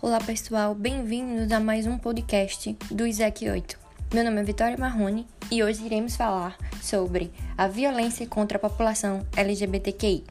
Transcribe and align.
Olá 0.00 0.20
pessoal, 0.20 0.76
bem-vindos 0.76 1.50
a 1.50 1.58
mais 1.58 1.84
um 1.84 1.98
podcast 1.98 2.72
do 2.88 3.04
ISEC 3.04 3.50
8. 3.50 3.76
Meu 4.14 4.22
nome 4.22 4.40
é 4.40 4.44
Vitória 4.44 4.78
Marrone 4.78 5.26
e 5.50 5.60
hoje 5.60 5.84
iremos 5.84 6.14
falar 6.14 6.56
sobre 6.80 7.32
a 7.56 7.66
violência 7.66 8.24
contra 8.24 8.58
a 8.58 8.60
população 8.60 9.26
LGBTQI. 9.36 10.22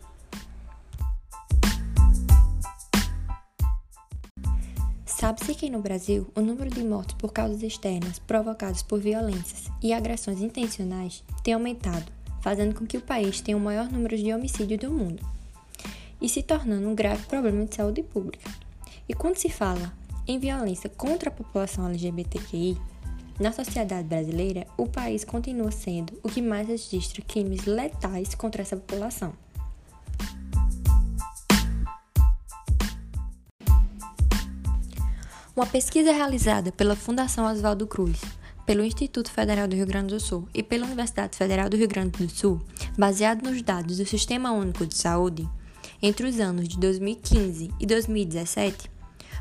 Sabe-se 5.06 5.54
que 5.54 5.70
no 5.70 5.82
Brasil 5.82 6.32
o 6.34 6.40
número 6.40 6.70
de 6.70 6.82
mortes 6.82 7.16
por 7.16 7.34
causas 7.34 7.62
externas 7.62 8.20
provocadas 8.20 8.82
por 8.82 9.02
violências 9.02 9.70
e 9.84 9.92
agressões 9.92 10.40
intencionais 10.40 11.26
tem 11.44 11.54
aumentado, 11.54 12.10
fazendo 12.42 12.74
com 12.74 12.86
que 12.86 12.98
o 12.98 13.02
país 13.02 13.42
tenha 13.42 13.58
o 13.58 13.62
maior 13.62 13.92
número 13.92 14.18
de 14.18 14.34
homicídios 14.34 14.80
do 14.80 14.94
mundo 14.94 15.22
e 16.22 16.30
se 16.30 16.42
tornando 16.42 16.88
um 16.88 16.96
grave 16.96 17.26
problema 17.26 17.66
de 17.66 17.76
saúde 17.76 18.02
pública. 18.02 18.50
E 19.10 19.14
quando 19.14 19.38
se 19.38 19.50
fala 19.50 19.94
em 20.28 20.38
violência 20.38 20.90
contra 20.90 21.30
a 21.30 21.34
população 21.34 21.88
LGBTQI, 21.88 22.78
na 23.40 23.52
sociedade 23.52 24.08
brasileira, 24.08 24.68
o 24.76 24.88
país 24.88 25.24
continua 25.24 25.72
sendo 25.72 26.20
o 26.24 26.30
que 26.30 26.42
mais 26.42 26.68
registra 26.68 27.22
crimes 27.22 27.66
letais 27.66 28.36
contra 28.36 28.62
essa 28.62 28.76
população. 28.76 29.34
Uma 35.56 35.66
pesquisa 35.66 36.12
realizada 36.12 36.72
pela 36.72 36.96
Fundação 36.96 37.46
Oswaldo 37.46 37.88
Cruz, 37.88 38.22
pelo 38.66 38.84
Instituto 38.84 39.32
Federal 39.32 39.68
do 39.68 39.76
Rio 39.76 39.88
Grande 39.88 40.14
do 40.14 40.20
Sul 40.20 40.48
e 40.54 40.62
pela 40.62 40.86
Universidade 40.86 41.38
Federal 41.38 41.70
do 41.70 41.78
Rio 41.78 41.88
Grande 41.88 42.18
do 42.18 42.30
Sul, 42.30 42.62
baseado 42.98 43.44
nos 43.44 43.62
dados 43.62 43.98
do 43.98 44.06
Sistema 44.06 44.52
Único 44.52 44.86
de 44.86 44.96
Saúde, 44.96 45.48
entre 46.02 46.28
os 46.28 46.40
anos 46.40 46.68
de 46.68 46.78
2015 46.78 47.72
e 47.80 47.86
2017, 47.86 48.97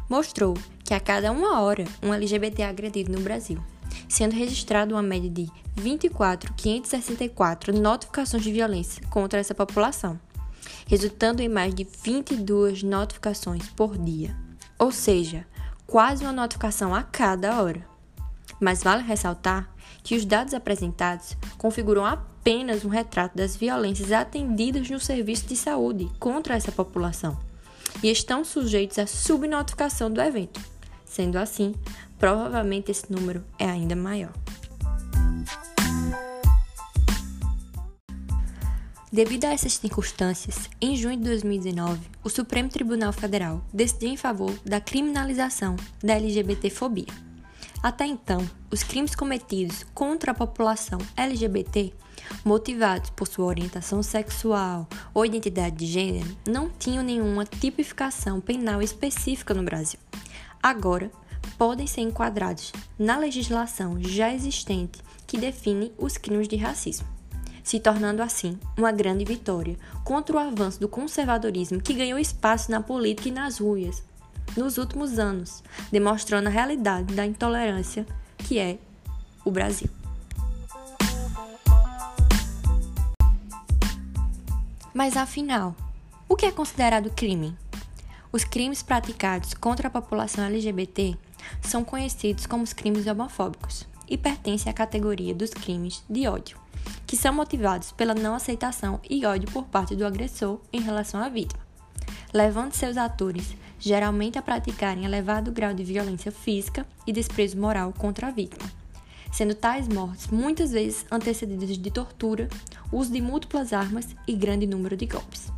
mostrou 0.09 0.55
que 0.85 0.95
a 0.95 1.01
cada 1.01 1.33
uma 1.33 1.61
hora 1.61 1.85
um 2.03 2.15
LGBT 2.15 2.63
é 2.63 2.67
agredido 2.67 3.13
no 3.13 3.21
Brasil, 3.21 3.61
sendo 4.09 4.35
registrado 4.35 4.95
uma 4.95 5.03
média 5.03 5.29
de 5.29 5.47
24.564 5.77 7.73
notificações 7.73 8.43
de 8.43 8.53
violência 8.53 9.03
contra 9.11 9.39
essa 9.41 9.55
população, 9.55 10.19
resultando 10.87 11.43
em 11.43 11.49
mais 11.49 11.75
de 11.75 11.87
22 12.03 12.83
notificações 12.83 13.69
por 13.71 13.99
dia, 13.99 14.37
ou 14.79 14.93
seja, 14.93 15.47
quase 15.87 16.25
uma 16.25 16.33
notificação 16.33 16.95
a 16.95 17.03
cada 17.03 17.61
hora. 17.63 17.85
Mas 18.61 18.83
vale 18.83 19.03
ressaltar 19.03 19.71
que 20.03 20.15
os 20.15 20.25
dados 20.25 20.55
apresentados 20.55 21.37
configuram 21.59 22.07
apenas 22.07 22.85
um 22.85 22.89
retrato 22.89 23.37
das 23.37 23.57
violências 23.57 24.13
atendidas 24.13 24.89
no 24.89 25.01
serviço 25.01 25.47
de 25.47 25.57
saúde 25.57 26.09
contra 26.19 26.55
essa 26.55 26.73
população 26.73 27.46
e 28.07 28.11
estão 28.13 28.45
sujeitos 28.45 29.01
à 29.01 29.07
subnotificação 29.07 30.09
do 30.09 30.21
evento. 30.21 30.61
Sendo 31.05 31.39
assim, 31.39 31.75
provavelmente 32.17 32.89
esse 32.89 33.11
número 33.11 33.45
é 33.59 33.65
ainda 33.65 33.97
maior. 33.97 34.33
Devido 39.13 39.47
a 39.47 39.53
essas 39.53 39.73
circunstâncias, 39.73 40.71
em 40.81 40.95
junho 40.95 41.17
de 41.17 41.25
2019, 41.25 42.01
o 42.23 42.31
Supremo 42.31 42.69
Tribunal 42.69 43.13
Federal 43.13 43.65
decidiu 43.73 44.11
em 44.11 44.17
favor 44.17 44.57
da 44.65 44.81
criminalização 44.81 45.75
da 46.01 46.15
LGBTfobia. 46.15 47.26
Até 47.87 48.05
então, 48.05 48.45
os 48.69 48.83
crimes 48.83 49.15
cometidos 49.15 49.87
contra 49.95 50.33
a 50.33 50.35
população 50.35 50.99
LGBT, 51.17 51.95
motivados 52.45 53.11
por 53.11 53.29
sua 53.29 53.45
orientação 53.45 54.03
sexual 54.03 54.89
ou 55.15 55.25
identidade 55.25 55.77
de 55.77 55.87
gênero, 55.87 56.37
não 56.49 56.69
tinham 56.69 57.05
nenhuma 57.05 57.45
tipificação 57.45 58.41
penal 58.41 58.83
específica 58.83 59.55
no 59.55 59.63
Brasil. 59.63 60.01
Agora, 60.61 61.13
podem 61.57 61.87
ser 61.87 62.01
enquadrados 62.01 62.73
na 62.99 63.17
legislação 63.19 64.03
já 64.03 64.35
existente 64.35 65.01
que 65.25 65.39
define 65.39 65.93
os 65.97 66.19
crimes 66.19 66.49
de 66.49 66.57
racismo 66.57 67.07
se 67.63 67.81
tornando 67.81 68.23
assim 68.23 68.59
uma 68.77 68.93
grande 68.93 69.25
vitória 69.25 69.77
contra 70.05 70.37
o 70.37 70.39
avanço 70.39 70.79
do 70.79 70.89
conservadorismo 70.89 71.81
que 71.81 71.95
ganhou 71.95 72.17
espaço 72.17 72.71
na 72.71 72.81
política 72.81 73.29
e 73.29 73.33
nas 73.33 73.59
ruas 73.59 74.05
nos 74.57 74.79
últimos 74.79 75.19
anos, 75.19 75.63
demonstrando 75.91 76.49
a 76.49 76.53
realidade 76.53 77.15
da 77.15 77.25
intolerância 77.25 78.07
que 78.39 78.59
é 78.59 78.79
o 79.45 79.51
Brasil. 79.51 79.89
Mas 84.93 85.17
afinal, 85.17 85.75
o 86.29 86.37
que 86.37 86.47
é 86.47 86.53
considerado 86.53 87.11
crime? 87.11 87.57
Os 88.33 88.45
crimes 88.45 88.83
praticados 88.83 89.55
contra 89.55 89.89
a 89.89 89.91
população 89.91 90.45
LGBT 90.45 91.17
são 91.63 91.85
conhecidos 91.85 92.47
como 92.47 92.65
os 92.65 92.73
crimes 92.73 93.07
homofóbicos 93.07 93.87
e 94.09 94.17
pertencem 94.17 94.71
à 94.71 94.75
categoria 94.75 95.35
dos 95.35 95.51
crimes 95.51 96.03
de 96.09 96.27
ódio 96.27 96.59
que 97.07 97.17
são 97.17 97.33
motivados 97.33 97.93
pela 97.93 98.15
não 98.15 98.35
aceitação 98.35 99.01
e 99.09 99.25
ódio 99.25 99.51
por 99.51 99.65
parte 99.67 99.95
do 99.95 100.07
agressor 100.07 100.61
em 100.73 100.81
relação 100.81 101.23
à 101.23 101.29
vítima, 101.29 101.61
levando 102.37 102.75
seus 102.75 102.99
atores 102.99 103.57
geralmente 103.79 104.39
a 104.39 104.43
praticarem 104.43 105.05
elevado 105.05 105.51
grau 105.51 105.73
de 105.73 105.83
violência 105.83 106.31
física 106.31 106.87
e 107.07 107.13
desprezo 107.13 107.59
moral 107.59 107.95
contra 107.97 108.29
a 108.29 108.31
vítima, 108.31 108.71
sendo 109.33 109.55
tais 109.55 109.89
mortes 109.89 110.29
muitas 110.29 110.73
vezes 110.73 111.07
antecedidas 111.11 111.77
de 111.77 111.91
tortura, 111.91 112.49
uso 112.93 113.13
de 113.13 113.21
múltiplas 113.21 113.73
armas 113.73 114.15
e 114.27 114.35
grande 114.35 114.67
número 114.67 114.97
de 114.97 115.07
golpes. 115.07 115.51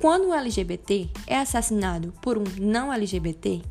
Quando 0.00 0.28
um 0.28 0.34
LGBT 0.34 1.08
é 1.26 1.38
assassinado 1.38 2.12
por 2.22 2.38
um 2.38 2.44
não 2.60 2.92
LGBT, 2.92 3.62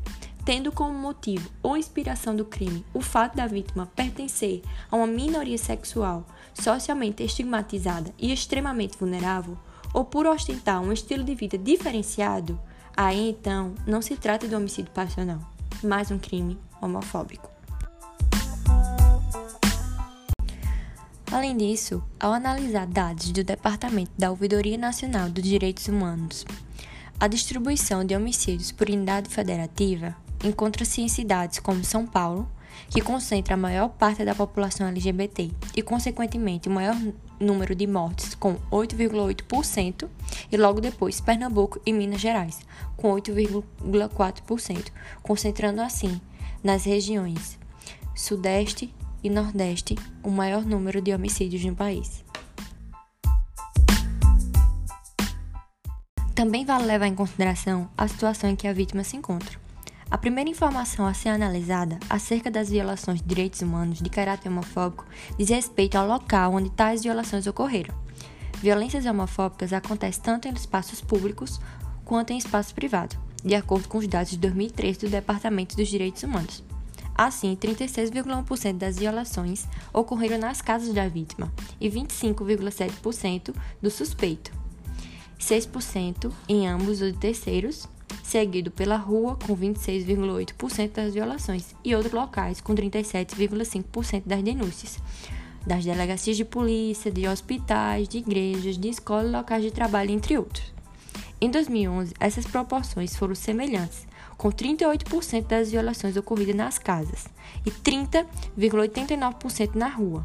tendo 0.44 0.72
como 0.72 0.98
motivo 0.98 1.50
ou 1.62 1.76
inspiração 1.76 2.34
do 2.34 2.44
crime 2.44 2.84
o 2.94 3.00
fato 3.00 3.36
da 3.36 3.46
vítima 3.46 3.90
pertencer 3.94 4.62
a 4.90 4.96
uma 4.96 5.06
minoria 5.06 5.58
sexual 5.58 6.26
socialmente 6.54 7.22
estigmatizada 7.22 8.12
e 8.18 8.32
extremamente 8.32 8.96
vulnerável, 8.98 9.58
ou 9.92 10.04
por 10.04 10.26
ostentar 10.26 10.80
um 10.80 10.92
estilo 10.92 11.24
de 11.24 11.34
vida 11.34 11.56
diferenciado, 11.56 12.58
aí 12.96 13.30
então 13.30 13.74
não 13.86 14.02
se 14.02 14.16
trata 14.16 14.46
de 14.46 14.54
um 14.54 14.58
homicídio 14.58 14.92
passional, 14.92 15.40
mas 15.82 16.10
um 16.10 16.18
crime 16.18 16.58
homofóbico. 16.80 17.50
Além 21.30 21.56
disso, 21.56 22.02
ao 22.18 22.32
analisar 22.32 22.86
dados 22.86 23.30
do 23.30 23.44
Departamento 23.44 24.12
da 24.16 24.30
Ouvidoria 24.30 24.78
Nacional 24.78 25.28
dos 25.28 25.44
Direitos 25.44 25.86
Humanos, 25.86 26.46
a 27.20 27.28
distribuição 27.28 28.04
de 28.04 28.16
homicídios 28.16 28.72
por 28.72 28.88
unidade 28.88 29.28
federativa 29.28 30.16
encontra-se 30.42 31.02
em 31.02 31.08
cidades 31.08 31.58
como 31.58 31.84
São 31.84 32.06
Paulo, 32.06 32.48
que 32.88 33.00
concentra 33.00 33.54
a 33.54 33.56
maior 33.56 33.88
parte 33.88 34.24
da 34.24 34.34
população 34.34 34.86
LGBT 34.88 35.50
e, 35.76 35.82
consequentemente, 35.82 36.68
o 36.68 36.72
maior 36.72 36.96
número 37.40 37.74
de 37.74 37.86
mortes, 37.86 38.34
com 38.34 38.56
8,8%, 38.70 40.08
e 40.50 40.56
logo 40.56 40.80
depois 40.80 41.20
Pernambuco 41.20 41.80
e 41.84 41.92
Minas 41.92 42.20
Gerais, 42.20 42.60
com 42.96 43.12
8,4%, 43.14 44.86
concentrando 45.22 45.80
assim 45.80 46.20
nas 46.62 46.84
regiões 46.84 47.58
Sudeste 48.14 48.92
e 49.22 49.30
Nordeste 49.30 49.96
o 50.22 50.30
maior 50.30 50.64
número 50.64 51.00
de 51.00 51.14
homicídios 51.14 51.64
no 51.64 51.74
país. 51.74 52.24
Também 56.34 56.64
vale 56.64 56.84
levar 56.84 57.06
em 57.06 57.14
consideração 57.14 57.88
a 57.96 58.06
situação 58.06 58.50
em 58.50 58.56
que 58.56 58.68
a 58.68 58.72
vítima 58.72 59.02
se 59.02 59.16
encontra. 59.16 59.67
A 60.10 60.16
primeira 60.16 60.48
informação 60.48 61.06
a 61.06 61.12
ser 61.12 61.28
analisada 61.28 61.98
acerca 62.08 62.50
das 62.50 62.70
violações 62.70 63.20
de 63.20 63.28
direitos 63.28 63.60
humanos 63.60 64.00
de 64.00 64.08
caráter 64.08 64.48
homofóbico 64.48 65.04
diz 65.36 65.50
respeito 65.50 65.96
ao 65.96 66.08
local 66.08 66.54
onde 66.54 66.70
tais 66.70 67.02
violações 67.02 67.46
ocorreram. 67.46 67.94
Violências 68.56 69.04
homofóbicas 69.04 69.70
acontecem 69.70 70.22
tanto 70.22 70.48
em 70.48 70.54
espaços 70.54 71.02
públicos 71.02 71.60
quanto 72.06 72.32
em 72.32 72.38
espaços 72.38 72.72
privados, 72.72 73.18
de 73.44 73.54
acordo 73.54 73.86
com 73.86 73.98
os 73.98 74.08
dados 74.08 74.30
de 74.30 74.38
2013 74.38 75.00
do 75.00 75.10
Departamento 75.10 75.76
dos 75.76 75.88
Direitos 75.88 76.22
Humanos. 76.22 76.64
Assim, 77.14 77.54
36,1% 77.54 78.78
das 78.78 78.98
violações 78.98 79.68
ocorreram 79.92 80.38
nas 80.38 80.62
casas 80.62 80.94
da 80.94 81.06
vítima 81.06 81.52
e 81.78 81.90
25,7% 81.90 83.54
do 83.82 83.90
suspeito, 83.90 84.52
6% 85.38 86.32
em 86.48 86.66
ambos 86.66 87.02
os 87.02 87.14
terceiros 87.18 87.86
seguido 88.28 88.70
pela 88.70 88.96
rua, 88.96 89.36
com 89.36 89.56
26,8% 89.56 90.92
das 90.92 91.14
violações, 91.14 91.74
e 91.82 91.94
outros 91.94 92.12
locais, 92.12 92.60
com 92.60 92.74
37,5% 92.74 94.24
das 94.26 94.42
denúncias. 94.42 94.98
Das 95.66 95.82
delegacias 95.84 96.36
de 96.36 96.44
polícia, 96.44 97.10
de 97.10 97.26
hospitais, 97.26 98.06
de 98.06 98.18
igrejas, 98.18 98.76
de 98.76 98.88
escolas 98.88 99.28
e 99.28 99.32
locais 99.32 99.62
de 99.62 99.70
trabalho, 99.70 100.10
entre 100.10 100.36
outros. 100.36 100.74
Em 101.40 101.50
2011, 101.50 102.12
essas 102.20 102.46
proporções 102.46 103.16
foram 103.16 103.34
semelhantes, 103.34 104.06
com 104.36 104.50
38% 104.50 105.46
das 105.46 105.70
violações 105.70 106.16
ocorridas 106.16 106.54
nas 106.54 106.78
casas 106.78 107.26
e 107.64 107.70
30,89% 107.70 109.74
na 109.74 109.88
rua. 109.88 110.24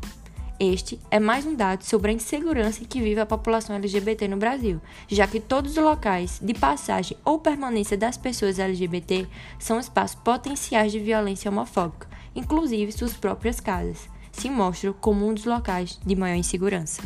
Este 0.66 0.98
é 1.12 1.20
mais 1.20 1.46
um 1.46 1.54
dado 1.54 1.84
sobre 1.84 2.10
a 2.10 2.14
insegurança 2.14 2.86
que 2.86 3.02
vive 3.02 3.20
a 3.20 3.26
população 3.26 3.76
LGBT 3.76 4.30
no 4.30 4.38
Brasil, 4.38 4.80
já 5.10 5.28
que 5.28 5.42
todos 5.42 5.72
os 5.76 5.84
locais 5.84 6.40
de 6.42 6.54
passagem 6.54 7.18
ou 7.26 7.38
permanência 7.38 7.98
das 7.98 8.16
pessoas 8.16 8.58
LGBT 8.60 9.28
são 9.60 9.78
espaços 9.78 10.16
potenciais 10.16 10.94
de 10.94 11.00
violência 11.00 11.52
homofóbica, 11.52 12.08
inclusive 12.34 12.94
suas 12.94 13.12
próprias 13.12 13.60
casas, 13.60 14.08
se 14.32 14.50
mostram 14.50 14.94
como 14.94 15.28
um 15.28 15.34
dos 15.34 15.44
locais 15.44 16.00
de 16.06 16.16
maior 16.16 16.38
insegurança. 16.38 17.02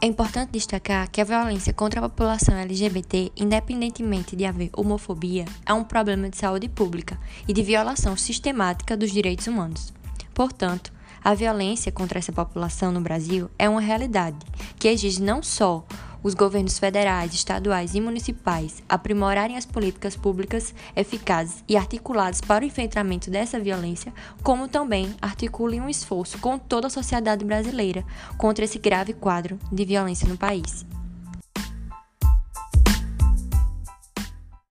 É 0.00 0.06
importante 0.06 0.52
destacar 0.52 1.10
que 1.10 1.20
a 1.20 1.24
violência 1.24 1.72
contra 1.72 1.98
a 1.98 2.08
população 2.08 2.56
LGBT, 2.56 3.32
independentemente 3.36 4.36
de 4.36 4.44
haver 4.44 4.70
homofobia, 4.72 5.46
é 5.66 5.72
um 5.72 5.82
problema 5.82 6.30
de 6.30 6.36
saúde 6.36 6.68
pública 6.68 7.18
e 7.48 7.52
de 7.52 7.64
violação 7.64 8.16
sistemática 8.16 8.96
dos 8.96 9.10
direitos 9.10 9.48
humanos. 9.48 9.92
Portanto, 10.32 10.96
a 11.22 11.34
violência 11.34 11.92
contra 11.92 12.18
essa 12.18 12.32
população 12.32 12.92
no 12.92 13.00
Brasil 13.00 13.50
é 13.58 13.68
uma 13.68 13.80
realidade 13.80 14.38
que 14.78 14.88
exige 14.88 15.22
não 15.22 15.42
só 15.42 15.84
os 16.22 16.34
governos 16.34 16.78
federais, 16.78 17.32
estaduais 17.32 17.94
e 17.94 18.00
municipais 18.00 18.82
aprimorarem 18.88 19.56
as 19.56 19.66
políticas 19.66 20.16
públicas 20.16 20.74
eficazes 20.96 21.62
e 21.68 21.76
articuladas 21.76 22.40
para 22.40 22.64
o 22.64 22.66
enfrentamento 22.66 23.30
dessa 23.30 23.58
violência, 23.60 24.12
como 24.42 24.68
também 24.68 25.14
articulem 25.22 25.80
um 25.80 25.88
esforço 25.88 26.38
com 26.38 26.58
toda 26.58 26.88
a 26.88 26.90
sociedade 26.90 27.44
brasileira 27.44 28.04
contra 28.36 28.64
esse 28.64 28.78
grave 28.78 29.12
quadro 29.12 29.58
de 29.70 29.84
violência 29.84 30.28
no 30.28 30.36
país. 30.36 30.84